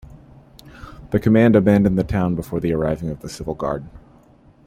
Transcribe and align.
The 1.11 1.19
command 1.19 1.55
abandoned 1.55 1.95
the 1.95 2.03
town 2.03 2.33
before 2.33 2.59
the 2.59 2.73
arriving 2.73 3.11
of 3.11 3.19
the 3.19 3.29
Civil 3.29 3.53
Guard. 3.53 3.85